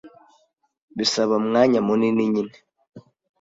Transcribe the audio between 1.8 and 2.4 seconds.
munini